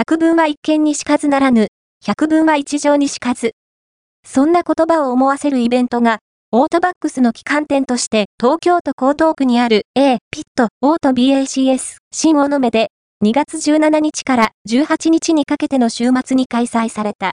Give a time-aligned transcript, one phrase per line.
[0.00, 1.66] 百分は一見にしかずならぬ、
[2.02, 3.52] 百分は一条にしかず。
[4.26, 6.20] そんな言葉を思わせるイベントが、
[6.52, 12.88] オートバックスの旗艦店として東京都江東区にある A ピットオート BACS 新大の目で
[13.22, 17.28] 2月17日から18日にかけての週末に開催された。